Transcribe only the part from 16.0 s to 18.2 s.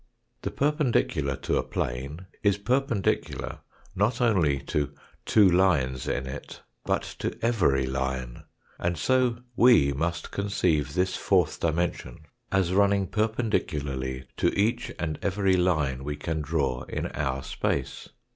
we can draw in our space.